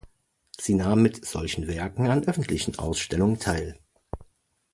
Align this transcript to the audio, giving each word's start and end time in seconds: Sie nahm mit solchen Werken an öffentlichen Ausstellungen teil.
Sie 0.59 0.73
nahm 0.73 1.03
mit 1.03 1.27
solchen 1.27 1.67
Werken 1.67 2.07
an 2.07 2.23
öffentlichen 2.27 2.79
Ausstellungen 2.79 3.37
teil. 3.37 3.77